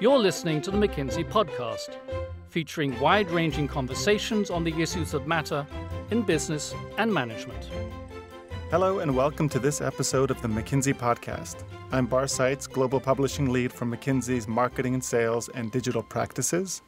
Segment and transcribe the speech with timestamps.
[0.00, 1.96] You're listening to the McKinsey podcast,
[2.48, 5.66] featuring wide ranging conversations on the issues that matter
[6.10, 7.70] in business and management.
[8.70, 11.64] Hello, and welcome to this episode of the McKinsey podcast.
[11.92, 16.82] I'm Barr Seitz, Global Publishing Lead for McKinsey's Marketing and Sales and Digital Practices.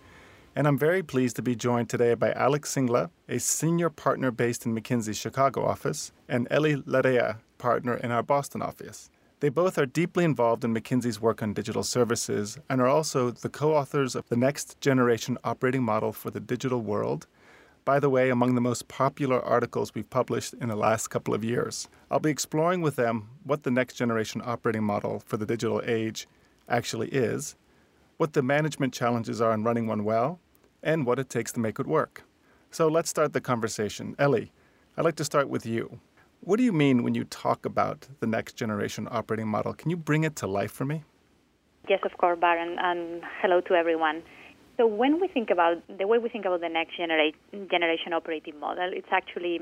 [0.56, 4.66] And I'm very pleased to be joined today by Alex Singla, a senior partner based
[4.66, 9.10] in McKinsey's Chicago office, and Eli Larrea, partner in our Boston office.
[9.40, 13.50] They both are deeply involved in McKinsey's work on digital services and are also the
[13.50, 17.26] co authors of the next generation operating model for the digital world.
[17.84, 21.44] By the way, among the most popular articles we've published in the last couple of
[21.44, 21.86] years.
[22.10, 26.26] I'll be exploring with them what the next generation operating model for the digital age
[26.66, 27.56] actually is,
[28.16, 30.40] what the management challenges are in running one well,
[30.82, 32.24] and what it takes to make it work.
[32.70, 34.16] So let's start the conversation.
[34.18, 34.50] Ellie,
[34.96, 36.00] I'd like to start with you.
[36.40, 39.74] What do you mean when you talk about the next generation operating model?
[39.74, 41.02] Can you bring it to life for me?
[41.88, 44.22] Yes, of course, Baron, and hello to everyone.
[44.76, 47.32] So when we think about the way we think about the next genera-
[47.70, 49.60] generation operating model, it's actually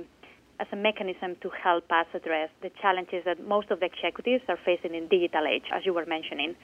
[0.61, 4.59] as a mechanism to help us address the challenges that most of the executives are
[4.65, 6.55] facing in digital age, as you were mentioning.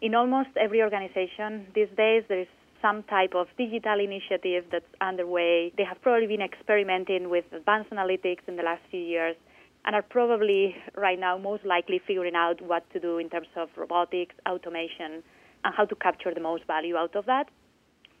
[0.00, 2.48] In almost every organization these days, there is
[2.80, 5.72] some type of digital initiative that's underway.
[5.76, 9.36] They have probably been experimenting with advanced analytics in the last few years
[9.84, 13.68] and are probably right now most likely figuring out what to do in terms of
[13.76, 15.22] robotics, automation,
[15.64, 17.48] and how to capture the most value out of that.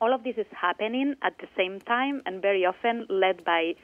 [0.00, 3.74] All of this is happening at the same time and very often led by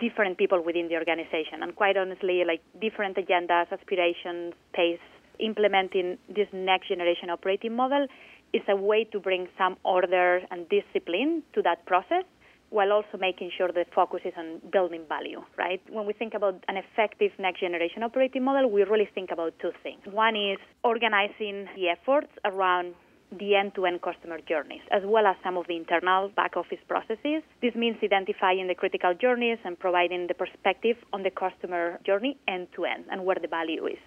[0.00, 1.62] different people within the organization.
[1.62, 4.98] And quite honestly, like different agendas, aspirations, pace,
[5.38, 8.06] implementing this next generation operating model
[8.54, 12.24] is a way to bring some order and discipline to that process
[12.72, 15.80] while also making sure the focus is on building value, right?
[15.90, 19.72] When we think about an effective next generation operating model, we really think about two
[19.82, 20.00] things.
[20.10, 22.94] One is organizing the efforts around
[23.38, 27.42] the end-to-end customer journeys, as well as some of the internal back-office processes.
[27.60, 33.04] This means identifying the critical journeys and providing the perspective on the customer journey end-to-end
[33.10, 33.98] and where the value is.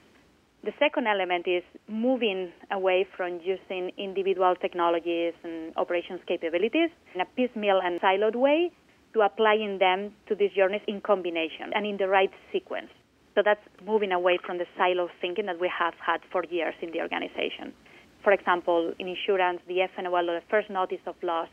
[0.65, 7.25] The second element is moving away from using individual technologies and operations capabilities in a
[7.37, 8.71] piecemeal and siloed way
[9.13, 12.89] to applying them to these journeys in combination and in the right sequence.
[13.35, 16.89] So that's moving away from the silo thinking that we have had for years in
[16.89, 17.71] the organization.
[18.23, 21.49] For example, in insurance, the FNOL, the first notice of loss,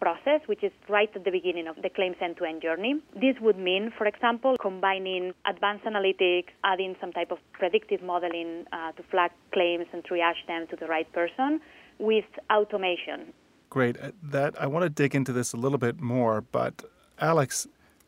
[0.00, 3.00] process, which is right at the beginning of the claims end-to-end journey.
[3.14, 8.92] This would mean, for example, combining advanced analytics, adding some type of predictive modeling uh,
[8.92, 11.60] to flag claims and triage them to the right person
[11.98, 13.32] with automation.
[13.70, 14.00] Great.
[14.00, 16.84] Uh, that I want to dig into this a little bit more, but
[17.20, 17.66] Alex,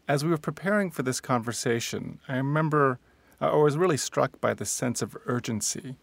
[0.09, 2.99] as we were preparing for this conversation, I remember
[3.41, 5.97] I was really struck by the sense of urgency.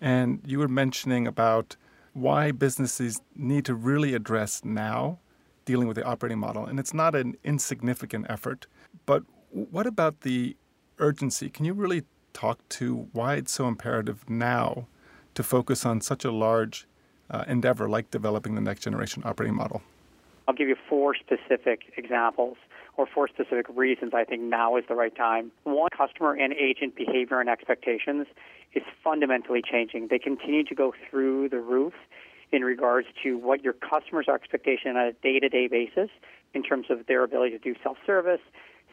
[0.00, 1.76] And you were mentioning about
[2.12, 5.18] why businesses need to really address now
[5.64, 6.66] dealing with the operating model.
[6.66, 8.66] And it's not an insignificant effort.
[9.06, 10.56] But what about the
[10.98, 11.50] urgency?
[11.50, 14.86] Can you really talk to why it's so imperative now
[15.34, 16.86] to focus on such a large
[17.30, 19.82] uh, endeavor like developing the next generation operating model?
[20.48, 22.56] I'll give you four specific examples
[22.96, 25.50] or four specific reasons I think now is the right time.
[25.64, 28.26] One, customer and agent behavior and expectations
[28.74, 30.08] is fundamentally changing.
[30.08, 31.94] They continue to go through the roof
[32.52, 36.10] in regards to what your customers' expectation on a day-to-day basis
[36.54, 38.40] in terms of their ability to do self-service,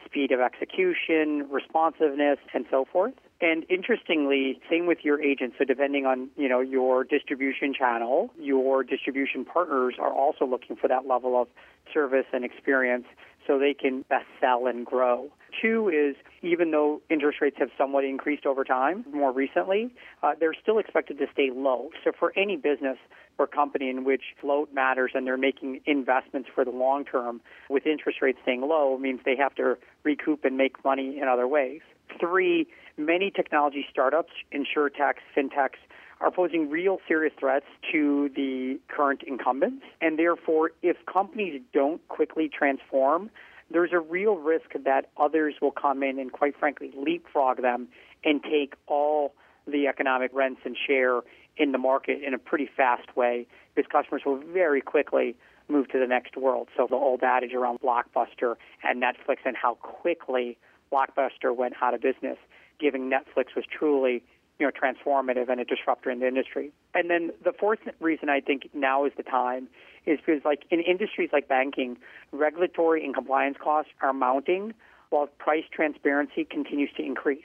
[0.04, 3.14] speed of execution, responsiveness, and so forth.
[3.42, 5.56] And interestingly, same with your agents.
[5.58, 10.88] So depending on, you know, your distribution channel, your distribution partners are also looking for
[10.88, 11.48] that level of
[11.92, 13.04] service and experience
[13.46, 15.28] so they can best sell and grow.
[15.60, 19.90] Two is even though interest rates have somewhat increased over time more recently,
[20.22, 21.90] uh, they're still expected to stay low.
[22.04, 22.98] So for any business
[23.40, 27.40] or company in which float matters and they're making investments for the long term
[27.70, 31.48] with interest rates staying low means they have to recoup and make money in other
[31.48, 31.80] ways.
[32.20, 35.80] Three, many technology startups, insurtechs, fintechs,
[36.20, 39.84] are posing real serious threats to the current incumbents.
[40.02, 43.30] And therefore, if companies don't quickly transform,
[43.70, 47.88] there's a real risk that others will come in and, quite frankly, leapfrog them
[48.22, 49.32] and take all
[49.66, 51.20] the economic rents and share
[51.60, 55.36] in the market in a pretty fast way because customers will very quickly
[55.68, 56.68] move to the next world.
[56.76, 60.56] So the old adage around Blockbuster and Netflix and how quickly
[60.90, 62.38] Blockbuster went out of business,
[62.80, 64.24] giving Netflix was truly
[64.58, 66.72] you know, transformative and a disruptor in the industry.
[66.94, 69.68] And then the fourth reason I think now is the time
[70.06, 71.98] is because like in industries like banking,
[72.32, 74.74] regulatory and compliance costs are mounting
[75.10, 77.44] while price transparency continues to increase.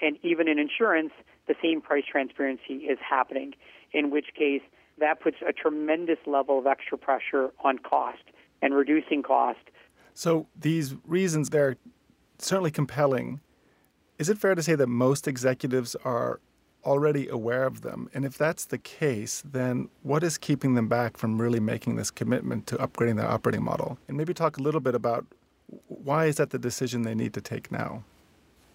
[0.00, 1.12] And even in insurance,
[1.48, 3.54] the same price transparency is happening,
[3.92, 4.62] in which case
[4.98, 8.22] that puts a tremendous level of extra pressure on cost
[8.62, 9.58] and reducing cost.
[10.14, 11.76] So these reasons, they're
[12.38, 13.40] certainly compelling.
[14.18, 16.40] Is it fair to say that most executives are
[16.84, 18.10] already aware of them?
[18.12, 22.10] And if that's the case, then what is keeping them back from really making this
[22.10, 23.98] commitment to upgrading their operating model?
[24.08, 25.26] And maybe talk a little bit about
[25.86, 28.02] why is that the decision they need to take now?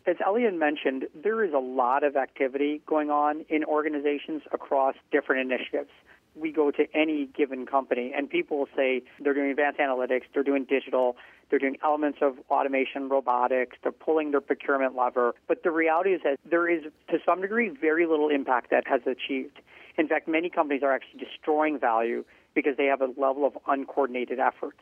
[0.06, 5.50] As Elliot mentioned, there is a lot of activity going on in organizations across different
[5.50, 5.90] initiatives.
[6.36, 10.44] We go to any given company and people will say they're doing advanced analytics, they're
[10.44, 11.16] doing digital,
[11.50, 15.36] they're doing elements of automation, robotics, they're pulling their procurement lever.
[15.48, 19.02] But the reality is that there is, to some degree, very little impact that has
[19.06, 19.62] achieved.
[19.98, 24.40] In fact, many companies are actually destroying value because they have a level of uncoordinated
[24.40, 24.80] efforts.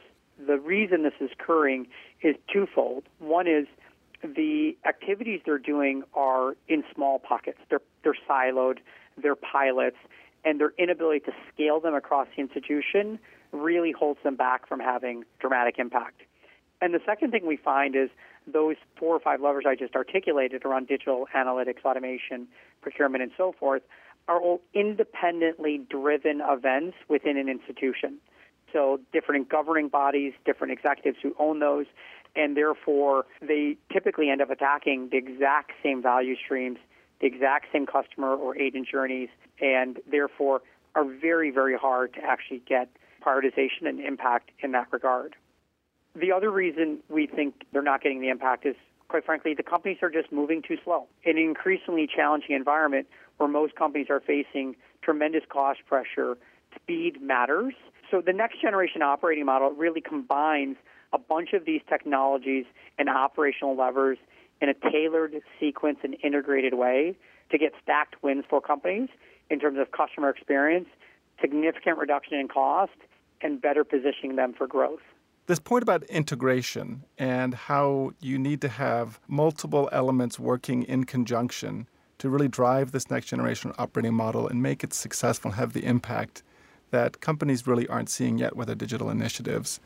[0.48, 1.88] The reason this is occurring
[2.24, 3.04] is twofold.
[3.20, 3.68] One is
[4.24, 7.60] the activities they're doing are in small pockets.
[7.70, 8.80] They're, they're siloed,
[9.22, 9.98] they're pilots,
[10.44, 13.20] and their inability to scale them across the institution
[13.52, 16.22] really holds them back from having dramatic impact.
[16.82, 18.10] And the second thing we find is
[18.52, 22.48] those four or five levers I just articulated around digital analytics, automation,
[22.82, 23.84] procurement, and so forth
[24.28, 28.18] are all independently driven events within an institution.
[28.72, 31.86] So different governing bodies, different executives who own those,
[32.36, 36.78] and therefore they typically end up attacking the exact same value streams,
[37.20, 39.30] the exact same customer or agent journeys,
[39.60, 40.62] and therefore
[40.96, 42.90] are very, very hard to actually get
[43.26, 45.36] prioritization and impact in that regard.
[46.16, 48.76] The other reason we think they're not getting the impact is,
[49.08, 51.08] quite frankly, the companies are just moving too slow.
[51.24, 53.08] In an increasingly challenging environment
[53.38, 56.38] where most companies are facing tremendous cost pressure,
[56.76, 57.74] speed matters.
[58.10, 60.76] So the next generation operating model really combines
[61.14, 62.66] a bunch of these technologies
[62.98, 64.18] and operational levers
[64.62, 67.16] in a tailored sequence and integrated way
[67.50, 69.10] to get stacked wins for companies
[69.50, 70.88] in terms of customer experience,
[71.42, 72.92] significant reduction in cost,
[73.42, 75.02] and better positioning them for growth.
[75.48, 81.88] This point about integration and how you need to have multiple elements working in conjunction
[82.20, 85.84] to really drive this next generation operating model and make it successful and have the
[85.84, 86.44] impact
[86.92, 89.80] that companies really aren't seeing yet with their digital initiatives.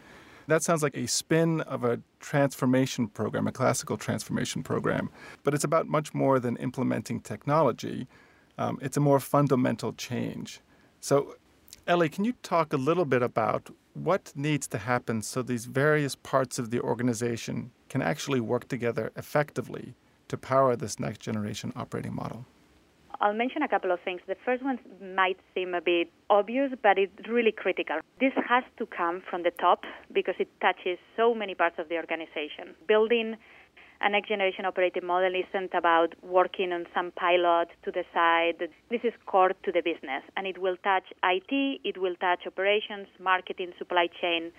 [0.47, 5.09] That sounds like a spin of a transformation program, a classical transformation program.
[5.43, 8.07] But it's about much more than implementing technology,
[8.57, 10.61] um, it's a more fundamental change.
[11.01, 11.35] So,
[11.87, 16.15] Ellie, can you talk a little bit about what needs to happen so these various
[16.15, 19.95] parts of the organization can actually work together effectively
[20.27, 22.45] to power this next generation operating model?
[23.25, 24.21] I'll mention a couple of things.
[24.27, 24.77] The first one
[25.15, 27.95] might seem a bit obvious, but it's really critical.
[28.19, 29.83] This has to come from the top
[30.13, 32.75] because it touches so many parts of the organization.
[32.87, 33.35] Building
[34.01, 38.69] a next generation operating model isn't about working on some pilot to the side.
[38.91, 43.07] This is core to the business, and it will touch IT, it will touch operations,
[43.19, 44.51] marketing, supply chain,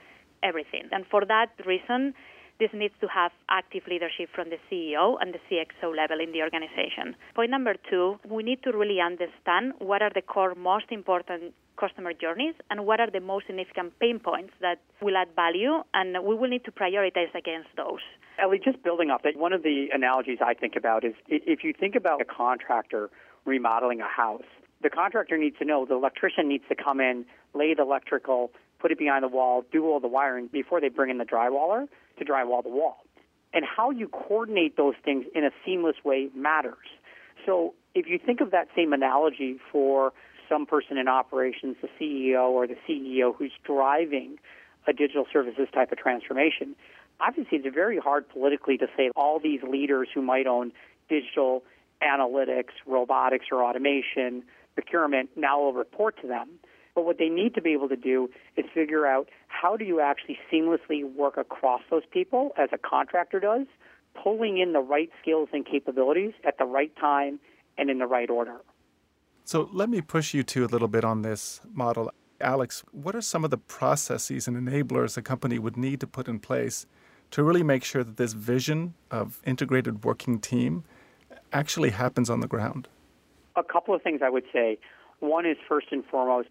[0.43, 0.89] everything.
[0.91, 2.15] And for that reason,
[2.59, 6.43] this needs to have active leadership from the CEO and the CXO level in the
[6.43, 7.15] organization.
[7.35, 12.13] Point number two, we need to really understand what are the core most important customer
[12.15, 16.35] journeys and what are the most significant pain points that will add value, and we
[16.35, 18.01] will need to prioritize against those.
[18.43, 21.75] Ellie, just building off that, one of the analogies I think about is if you
[21.79, 23.11] think about a contractor
[23.45, 24.45] remodeling a house,
[24.83, 28.91] the contractor needs to know the electrician needs to come in, lay the electrical, put
[28.91, 32.25] it behind the wall, do all the wiring before they bring in the drywaller to
[32.25, 32.99] drywall the wall.
[33.53, 36.89] And how you coordinate those things in a seamless way matters.
[37.45, 40.13] So if you think of that same analogy for
[40.49, 44.39] some person in operations, the CEO or the CEO who's driving
[44.87, 46.77] a digital services type of transformation,
[47.21, 50.73] obviously it's very hard politically to say all these leaders who might own
[51.09, 51.63] digital
[52.03, 54.43] analytics, robotics, or automation,
[54.75, 56.49] procurement now will report to them.
[56.97, 60.01] But what they need to be able to do is figure out how do you
[60.01, 63.67] actually seamlessly work across those people as a contractor does,
[64.21, 67.39] pulling in the right skills and capabilities at the right time
[67.77, 68.57] and in the right order.
[69.45, 72.11] So let me push you to a little bit on this model.
[72.41, 76.29] Alex, what are some of the processes and enablers a company would need to put
[76.29, 76.87] in place
[77.31, 80.83] to really make sure that this vision of integrated working team
[81.53, 82.89] actually happens on the ground?
[83.55, 84.79] A couple of things I would say.
[85.21, 86.49] One is first and foremost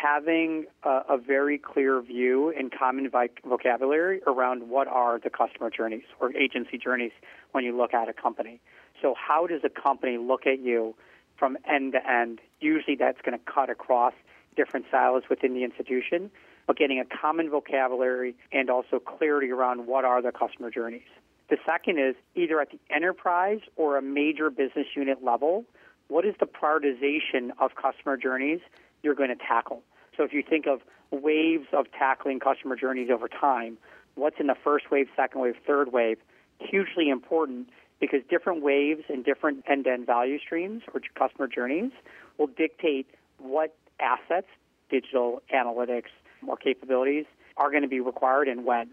[0.00, 3.10] having a, a very clear view and common
[3.44, 7.12] vocabulary around what are the customer journeys or agency journeys
[7.52, 8.60] when you look at a company.
[9.00, 10.94] So, how does a company look at you
[11.36, 12.40] from end to end?
[12.60, 14.14] Usually, that's going to cut across
[14.56, 16.30] different silos within the institution,
[16.66, 21.08] but getting a common vocabulary and also clarity around what are the customer journeys.
[21.48, 25.64] The second is either at the enterprise or a major business unit level,
[26.08, 28.60] what is the prioritization of customer journeys
[29.02, 29.82] you're going to tackle?
[30.16, 33.78] So if you think of waves of tackling customer journeys over time,
[34.14, 36.18] what's in the first wave, second wave, third wave,
[36.58, 37.68] hugely important
[38.00, 41.92] because different waves and different end-to-end value streams or customer journeys
[42.36, 43.06] will dictate
[43.38, 44.46] what assets,
[44.90, 46.10] digital analytics,
[46.46, 47.26] or capabilities
[47.56, 48.86] are going to be required and when.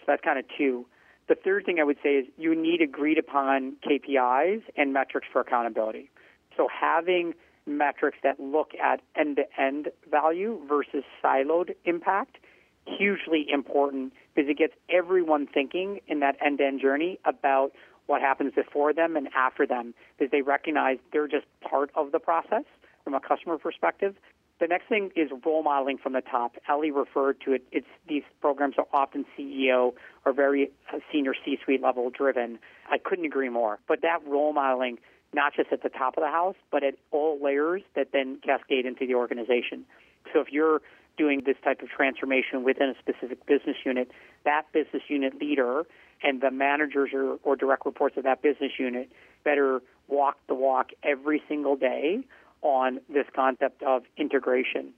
[0.00, 0.86] So that's kind of two.
[1.28, 5.40] The third thing I would say is you need agreed upon KPIs and metrics for
[5.40, 6.10] accountability.
[6.56, 7.34] So having
[7.68, 12.38] metrics that look at end to end value versus siloed impact,
[12.86, 17.72] hugely important because it gets everyone thinking in that end to end journey about
[18.06, 22.18] what happens before them and after them because they recognize they're just part of the
[22.18, 22.64] process
[23.04, 24.14] from a customer perspective.
[24.60, 26.56] The next thing is role modeling from the top.
[26.68, 27.62] Ellie referred to it.
[27.70, 29.92] It's these programs are often CEO
[30.24, 32.58] or very uh, senior C-suite level driven.
[32.90, 33.78] I couldn't agree more.
[33.86, 34.98] But that role modeling,
[35.34, 38.86] not just at the top of the house, but at all layers that then cascade
[38.86, 39.84] into the organization.
[40.32, 40.80] So if you're
[41.16, 44.10] doing this type of transformation within a specific business unit,
[44.44, 45.84] that business unit leader
[46.22, 49.10] and the managers or, or direct reports of that business unit
[49.44, 52.24] better walk the walk every single day
[52.62, 54.92] on this concept of integration.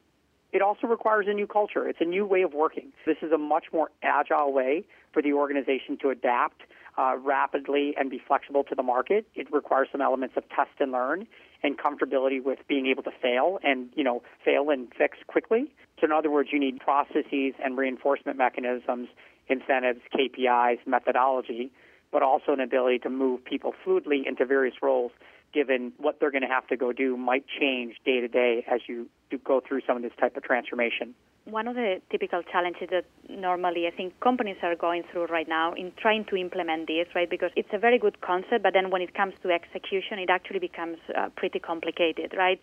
[0.53, 1.89] It also requires a new culture.
[1.89, 2.93] It's a new way of working.
[3.07, 6.63] This is a much more agile way for the organization to adapt
[6.99, 9.27] uh, rapidly and be flexible to the market.
[9.35, 11.27] It requires some elements of test and learn
[11.63, 15.73] and comfortability with being able to fail and you know fail and fix quickly.
[16.01, 19.09] So in other words, you need processes and reinforcement mechanisms,
[19.49, 21.71] incentives, KPIs, methodology,
[22.11, 25.13] but also an ability to move people fluidly into various roles
[25.53, 28.81] given what they're going to have to go do might change day to day as
[28.89, 29.09] you
[29.39, 31.15] go through some of this type of transformation.
[31.45, 35.73] One of the typical challenges that normally I think companies are going through right now
[35.73, 37.29] in trying to implement this, right?
[37.29, 40.59] Because it's a very good concept, but then when it comes to execution, it actually
[40.59, 42.61] becomes uh, pretty complicated, right?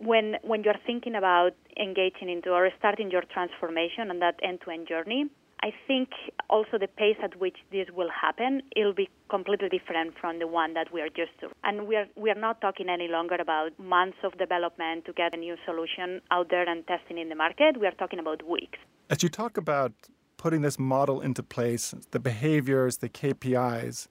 [0.00, 5.26] When when you're thinking about engaging into or starting your transformation and that end-to-end journey,
[5.62, 6.10] I think
[6.50, 10.74] also the pace at which this will happen, it'll be completely different from the one
[10.74, 11.48] that we are used to.
[11.62, 15.34] And we are, we are not talking any longer about months of development to get
[15.34, 17.78] a new solution out there and testing in the market.
[17.80, 18.78] We are talking about weeks.
[19.08, 19.92] As you talk about
[20.36, 24.08] putting this model into place, the behaviors, the KPIs,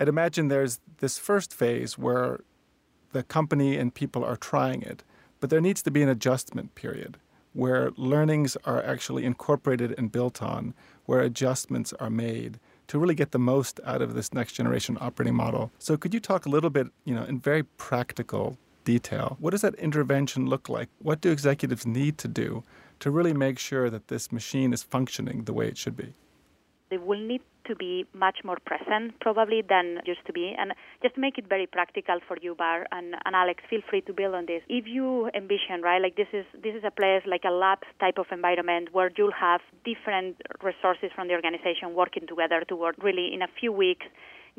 [0.00, 2.40] I'd imagine there's this first phase where
[3.12, 5.04] the company and people are trying it,
[5.38, 7.18] but there needs to be an adjustment period
[7.52, 10.74] where learnings are actually incorporated and built on,
[11.06, 15.34] where adjustments are made to really get the most out of this next generation operating
[15.34, 15.70] model.
[15.78, 19.60] So could you talk a little bit, you know, in very practical detail, what does
[19.62, 20.88] that intervention look like?
[20.98, 22.64] What do executives need to do
[23.00, 26.14] to really make sure that this machine is functioning the way it should be?
[26.90, 30.54] They will need to be much more present probably than used to be.
[30.58, 34.00] And just to make it very practical for you, Barr and, and Alex, feel free
[34.02, 34.62] to build on this.
[34.68, 38.18] If you envision, right, like this is this is a place like a lab type
[38.18, 43.32] of environment where you'll have different resources from the organization working together to work really
[43.32, 44.06] in a few weeks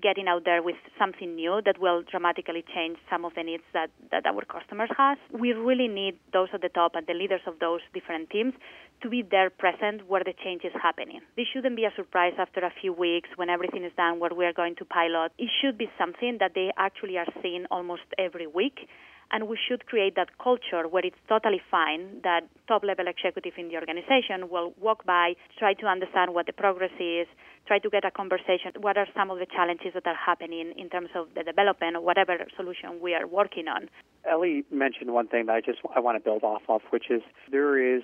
[0.02, 3.90] getting out there with something new that will dramatically change some of the needs that,
[4.12, 5.18] that our customers have.
[5.32, 8.54] We really need those at the top and the leaders of those different teams
[9.02, 11.20] to be there present where the change is happening.
[11.36, 14.46] This shouldn't be a surprise after a few weeks when everything is done where we
[14.46, 15.32] are going to pilot.
[15.38, 18.88] It should be something that they actually are seeing almost every week
[19.34, 23.68] and we should create that culture where it's totally fine that top level executive in
[23.68, 27.26] the organization will walk by, try to understand what the progress is,
[27.66, 28.72] try to get a conversation.
[28.80, 32.02] What are some of the challenges that are happening in terms of the development or
[32.02, 33.90] whatever solution we are working on?
[34.32, 37.24] Ellie mentioned one thing that I just I want to build off of, which is
[37.52, 38.04] there is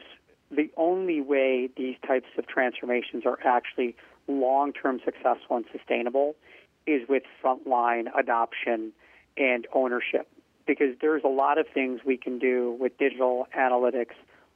[0.50, 3.96] the only way these types of transformations are actually
[4.28, 6.36] long-term successful and sustainable
[6.88, 8.92] is with frontline adoption
[9.38, 10.28] and ownership
[10.70, 14.14] because there's a lot of things we can do with digital analytics,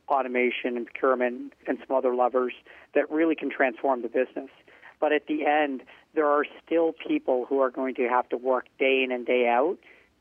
[0.07, 2.53] automation, and procurement, and some other levers
[2.93, 4.51] that really can transform the business.
[4.99, 5.81] But at the end,
[6.13, 9.47] there are still people who are going to have to work day in and day
[9.47, 9.79] out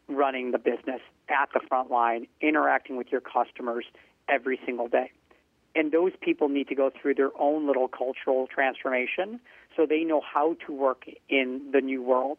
[0.08, 3.84] running the business at the front line, interacting with your customers
[4.30, 5.12] every single day.
[5.74, 9.40] And those people need to go through their own little cultural transformation
[9.76, 12.38] so they know how to work in the new world.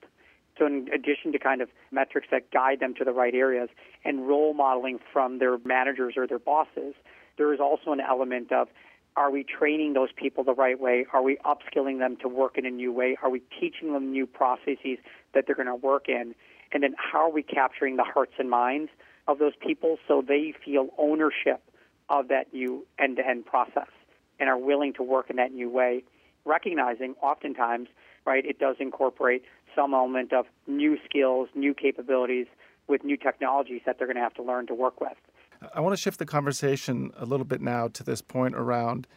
[0.58, 3.70] So, in addition to kind of metrics that guide them to the right areas
[4.06, 6.94] and role modeling from their managers or their bosses,
[7.38, 8.68] there is also an element of
[9.16, 11.06] are we training those people the right way?
[11.14, 13.16] Are we upskilling them to work in a new way?
[13.22, 14.98] Are we teaching them new processes
[15.34, 16.34] that they're going to work in?
[16.72, 18.90] And then how are we capturing the hearts and minds
[19.28, 21.62] of those people so they feel ownership
[22.10, 23.90] of that new end to end process
[24.40, 26.04] and are willing to work in that new way?
[26.46, 27.90] Recognizing oftentimes
[28.26, 28.46] right?
[28.46, 29.44] It does incorporate
[29.76, 32.48] some element of new skills, new capabilities
[32.88, 35.18] with new technologies that they're going to have to learn to work with.
[35.74, 39.08] I want to shift the conversation a little bit now to this point around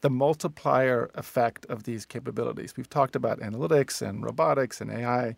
[0.00, 2.74] the multiplier effect of these capabilities.
[2.76, 5.36] We've talked about analytics and robotics and AI.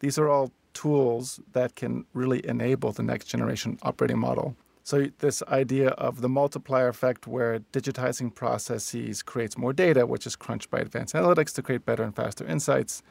[0.00, 4.56] These are all tools that can really enable the next generation operating model.
[4.84, 10.34] So, this idea of the multiplier effect, where digitizing processes creates more data, which is
[10.34, 13.02] crunched by advanced analytics to create better and faster insights.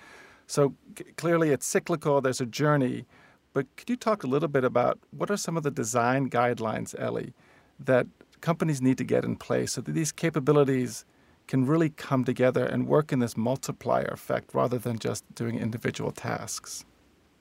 [0.48, 3.06] So, c- clearly, it's cyclical, there's a journey.
[3.54, 6.96] But could you talk a little bit about what are some of the design guidelines,
[6.98, 7.34] Ellie,
[7.80, 8.08] that
[8.42, 11.06] companies need to get in place so that these capabilities
[11.48, 16.12] can really come together and work in this multiplier effect rather than just doing individual
[16.12, 16.86] tasks?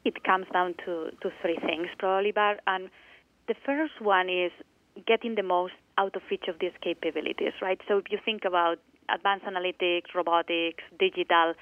[0.04, 2.56] It comes down to, to three things, probably, Barr.
[2.66, 2.90] And um,
[3.48, 4.52] the first one is
[5.06, 7.80] getting the most out of each of these capabilities, right?
[7.88, 8.78] So if you think about
[9.12, 11.54] advanced analytics, robotics, digital,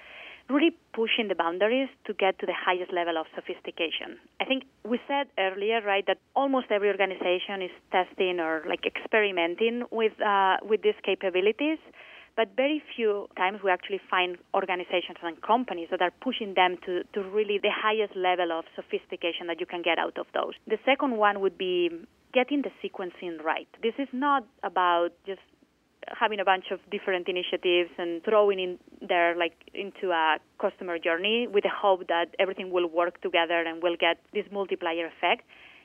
[0.49, 4.19] really pushing the boundaries to get to the highest level of sophistication.
[4.41, 9.85] I think we said earlier, right, that almost every organization is testing or like experimenting
[9.91, 11.79] with uh, with these capabilities.
[12.37, 17.05] But very few times we actually find organizations and companies that are pushing them to,
[17.15, 20.55] to really the highest level of sophistication that you can get out of those.
[20.67, 21.91] The second one would be
[22.33, 23.69] getting the sequencing right.
[23.83, 25.41] This is not about just
[26.09, 31.47] having a bunch of different initiatives and throwing in there like into a customer journey
[31.47, 35.45] with the hope that everything will work together and we'll get this multiplier effect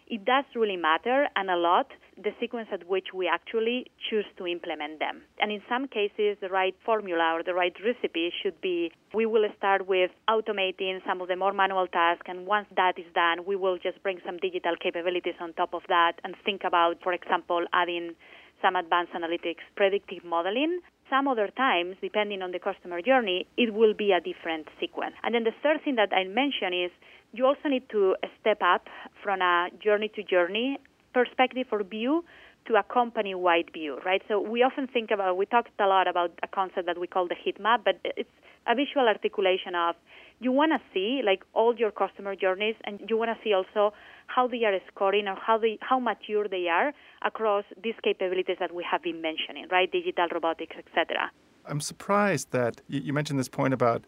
[0.10, 4.46] it does really matter and a lot the sequence at which we actually choose to
[4.46, 5.22] implement them.
[5.40, 9.48] And in some cases, the right formula or the right recipe should be we will
[9.58, 13.56] start with automating some of the more manual tasks, and once that is done, we
[13.56, 17.64] will just bring some digital capabilities on top of that and think about, for example,
[17.72, 18.16] adding
[18.62, 20.80] some advanced analytics, predictive modeling.
[21.10, 25.16] Some other times, depending on the customer journey, it will be a different sequence.
[25.24, 26.92] And then the third thing that I mentioned is
[27.34, 28.88] you also need to step up
[29.24, 30.78] from a journey to journey
[31.14, 32.24] perspective or view
[32.68, 34.22] to a company wide view, right?
[34.28, 37.28] So we often think about, we talked a lot about a concept that we call
[37.28, 38.30] the heat map, but it's
[38.68, 39.96] a visual articulation of
[40.40, 43.94] you want to see like all your customer journeys and you want to see also
[44.28, 46.94] how they are scoring or how they how mature they are
[47.26, 51.32] across these capabilities that we have been mentioning right digital robotics etc
[51.66, 54.06] i'm surprised that you mentioned this point about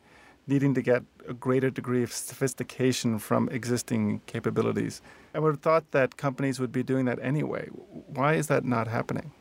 [0.47, 5.01] needing to get a greater degree of sophistication from existing capabilities.
[5.35, 7.67] I would have thought that companies would be doing that anyway.
[7.67, 9.31] Why is that not happening?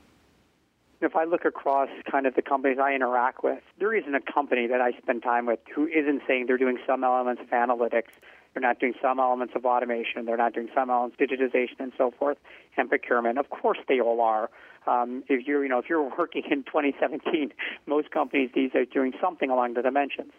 [1.03, 4.67] If I look across kind of the companies I interact with, there isn't a company
[4.67, 8.13] that I spend time with who isn't saying they're doing some elements of analytics,
[8.53, 11.93] they're not doing some elements of automation, they're not doing some elements of digitization and
[11.97, 12.37] so forth,
[12.77, 13.39] and procurement.
[13.39, 14.51] Of course, they all are.
[14.87, 17.53] Um, if you're, you know, if you're working in 2017,
[17.87, 20.33] most companies these are doing something along the dimensions.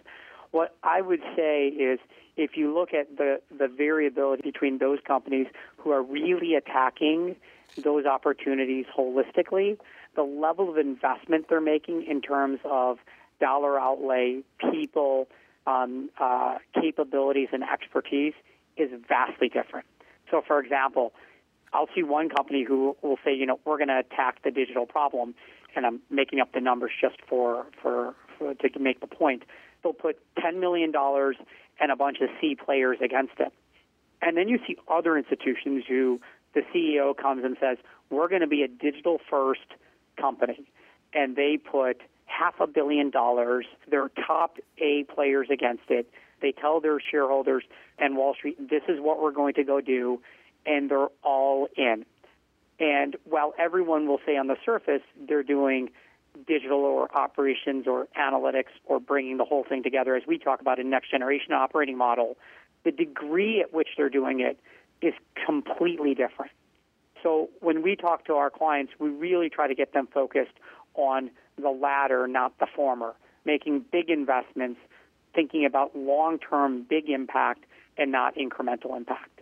[0.51, 1.99] What I would say is
[2.37, 5.47] if you look at the, the variability between those companies
[5.77, 7.35] who are really attacking
[7.77, 9.77] those opportunities holistically,
[10.15, 12.99] the level of investment they're making in terms of
[13.39, 15.27] dollar outlay, people,
[15.65, 18.33] um, uh, capabilities, and expertise
[18.77, 19.85] is vastly different.
[20.29, 21.13] So, for example,
[21.73, 24.85] I'll see one company who will say, you know, we're going to attack the digital
[24.85, 25.33] problem,
[25.75, 29.43] and I'm making up the numbers just for, for, for to make the point
[29.83, 33.51] they'll put $10 million and a bunch of C players against it.
[34.21, 36.21] And then you see other institutions who
[36.53, 37.77] the CEO comes and says,
[38.09, 39.65] we're going to be a digital first
[40.21, 40.65] company.
[41.13, 46.09] And they put half a billion dollars, their top A players against it.
[46.41, 47.63] They tell their shareholders
[47.99, 50.21] and Wall Street, this is what we're going to go do.
[50.65, 52.05] And they're all in.
[52.79, 55.89] And while everyone will say on the surface they're doing
[56.47, 60.79] digital or operations or analytics or bringing the whole thing together, as we talk about
[60.79, 62.37] in next generation operating model,
[62.83, 64.59] the degree at which they're doing it
[65.01, 65.13] is
[65.45, 66.51] completely different.
[67.23, 70.53] So when we talk to our clients, we really try to get them focused
[70.95, 71.29] on
[71.61, 74.79] the latter, not the former, making big investments,
[75.33, 77.65] thinking about long term big impact
[77.97, 79.41] and not incremental impact.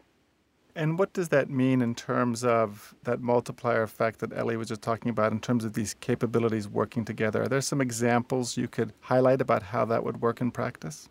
[0.76, 4.82] And what does that mean in terms of that multiplier effect that Ellie was just
[4.82, 7.44] talking about, in terms of these capabilities working together?
[7.44, 11.10] Are there some examples you could highlight about how that would work in practice?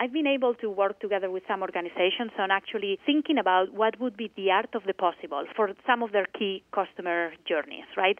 [0.00, 4.16] I've been able to work together with some organizations on actually thinking about what would
[4.16, 8.18] be the art of the possible for some of their key customer journeys, right?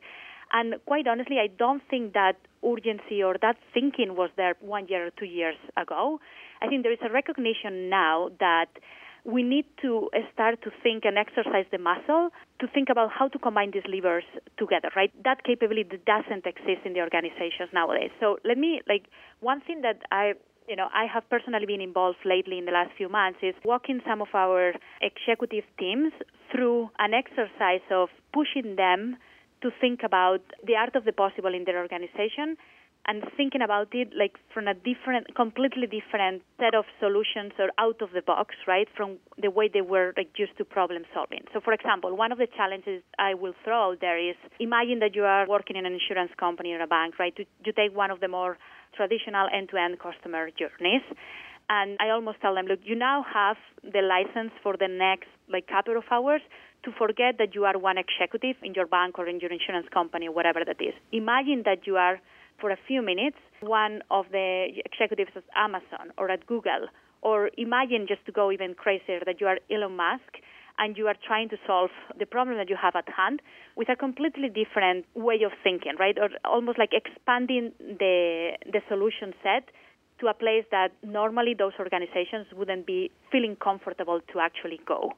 [0.52, 5.06] And quite honestly, I don't think that urgency or that thinking was there one year
[5.06, 6.20] or two years ago.
[6.60, 8.68] I think there is a recognition now that
[9.24, 13.38] we need to start to think and exercise the muscle to think about how to
[13.38, 14.24] combine these levers
[14.58, 15.12] together, right?
[15.24, 18.10] That capability doesn't exist in the organizations nowadays.
[18.18, 19.04] So let me, like,
[19.40, 20.34] one thing that I
[20.70, 24.00] you know, I have personally been involved lately in the last few months is walking
[24.06, 26.12] some of our executive teams
[26.52, 29.16] through an exercise of pushing them
[29.62, 32.56] to think about the art of the possible in their organization
[33.10, 38.00] and thinking about it like from a different, completely different set of solutions or out
[38.02, 41.42] of the box, right, from the way they were like used to problem solving.
[41.52, 45.16] So, for example, one of the challenges I will throw out there is imagine that
[45.16, 47.34] you are working in an insurance company or a bank, right?
[47.36, 48.58] You take one of the more
[48.94, 51.02] traditional end-to-end customer journeys.
[51.68, 55.66] And I almost tell them, look, you now have the license for the next like
[55.66, 56.42] couple of hours
[56.84, 60.28] to forget that you are one executive in your bank or in your insurance company
[60.28, 60.94] or whatever that is.
[61.12, 62.20] Imagine that you are
[62.60, 66.88] for a few minutes one of the executives at Amazon or at Google,
[67.22, 70.38] or imagine just to go even crazier that you are Elon Musk
[70.78, 73.42] and you are trying to solve the problem that you have at hand
[73.76, 76.16] with a completely different way of thinking, right?
[76.18, 79.68] Or almost like expanding the the solution set
[80.20, 85.12] to a place that normally those organizations wouldn't be feeling comfortable to actually go.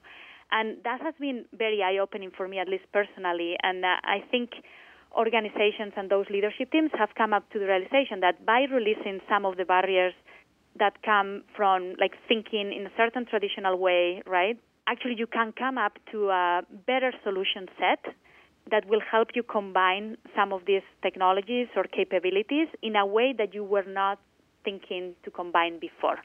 [0.50, 3.56] And that has been very eye opening for me, at least personally.
[3.62, 4.50] And uh, I think
[5.16, 9.44] organizations and those leadership teams have come up to the realization that by releasing some
[9.44, 10.14] of the barriers
[10.78, 14.58] that come from like thinking in a certain traditional way, right?
[14.86, 18.14] Actually, you can come up to a better solution set
[18.70, 23.54] that will help you combine some of these technologies or capabilities in a way that
[23.54, 24.18] you were not
[24.64, 26.18] thinking to combine before.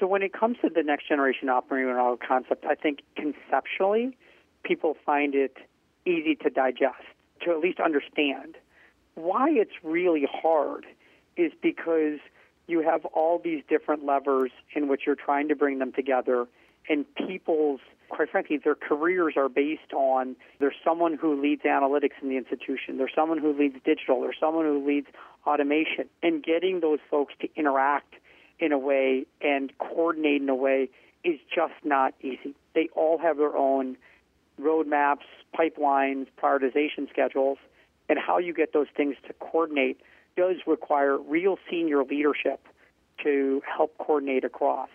[0.00, 4.16] So, when it comes to the next generation operating model concept, I think conceptually,
[4.64, 5.56] people find it
[6.06, 7.04] easy to digest
[7.44, 8.56] to at least understand.
[9.14, 10.86] Why it's really hard
[11.36, 12.18] is because
[12.66, 16.46] you have all these different levers in which you're trying to bring them together,
[16.88, 22.28] and people's, quite frankly, their careers are based on there's someone who leads analytics in
[22.28, 25.06] the institution, there's someone who leads digital, there's someone who leads
[25.46, 28.14] automation, and getting those folks to interact
[28.58, 30.88] in a way and coordinate in a way
[31.24, 32.54] is just not easy.
[32.74, 33.96] They all have their own
[34.60, 35.26] roadmaps,
[35.58, 37.58] pipelines, prioritization schedules,
[38.08, 40.00] and how you get those things to coordinate
[40.36, 42.60] does require real senior leadership
[43.22, 44.88] to help coordinate across.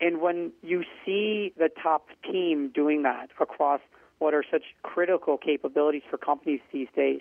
[0.00, 3.80] And when you see the top team doing that across
[4.18, 7.20] what are such critical capabilities for companies these days,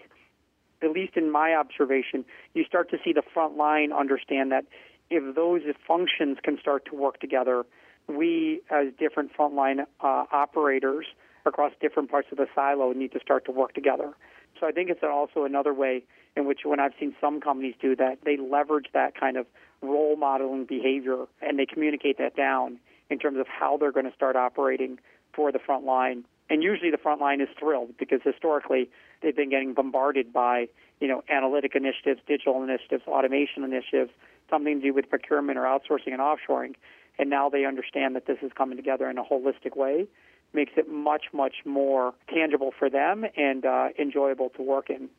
[0.81, 4.65] at least in my observation, you start to see the front line understand that
[5.09, 7.65] if those functions can start to work together,
[8.07, 11.05] we as different frontline uh, operators
[11.45, 14.13] across different parts of the silo need to start to work together.
[14.59, 16.03] So I think it's also another way
[16.35, 19.45] in which when I've seen some companies do that, they leverage that kind of
[19.81, 22.79] role modeling behavior and they communicate that down
[23.09, 24.99] in terms of how they're going to start operating
[25.33, 26.25] for the front line.
[26.49, 28.89] And usually the front line is thrilled because historically
[29.21, 30.67] they've been getting bombarded by,
[30.99, 34.11] you know, analytic initiatives, digital initiatives, automation initiatives,
[34.49, 36.75] something to do with procurement or outsourcing and offshoring.
[37.19, 40.07] And now they understand that this is coming together in a holistic way
[40.53, 45.09] makes it much, much more tangible for them and uh, enjoyable to work in.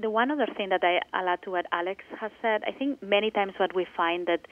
[0.00, 3.30] The one other thing that I add to what Alex has said, I think many
[3.30, 4.46] times what we find that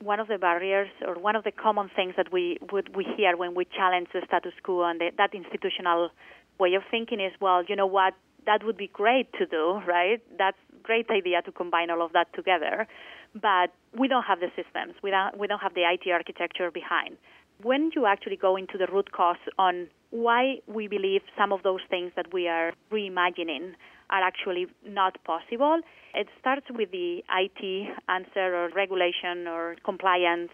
[0.00, 3.36] one of the barriers or one of the common things that we would we hear
[3.36, 6.10] when we challenge the status quo and the, that institutional
[6.58, 8.14] way of thinking is, well, you know what,
[8.46, 10.20] that would be great to do, right?
[10.38, 12.86] That's great idea to combine all of that together,
[13.34, 14.94] but we don't have the systems.
[15.02, 17.16] We don't we don't have the IT architecture behind
[17.62, 21.80] when you actually go into the root cause on why we believe some of those
[21.90, 23.72] things that we are reimagining
[24.10, 25.80] are actually not possible,
[26.14, 30.50] it starts with the IT answer or regulation or compliance,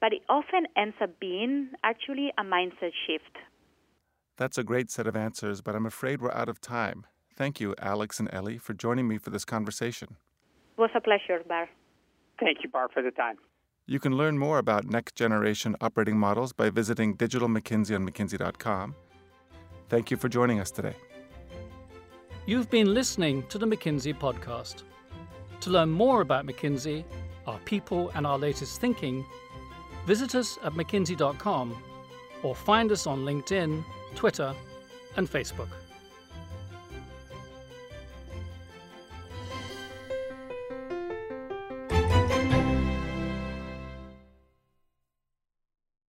[0.00, 3.36] but it often ends up being actually a mindset shift.
[4.36, 7.06] That's a great set of answers, but I'm afraid we're out of time.
[7.36, 10.16] Thank you, Alex and Ellie, for joining me for this conversation.
[10.76, 11.68] It was a pleasure, Barr.
[12.40, 13.36] Thank you, Barr, for the time.
[13.86, 18.94] You can learn more about next generation operating models by visiting Digital McKinsey on McKinsey.com.
[19.90, 20.94] Thank you for joining us today.
[22.46, 24.84] You've been listening to the McKinsey podcast.
[25.60, 27.04] To learn more about McKinsey,
[27.46, 29.22] our people, and our latest thinking,
[30.06, 31.76] visit us at McKinsey.com
[32.42, 34.54] or find us on LinkedIn, Twitter,
[35.16, 35.68] and Facebook.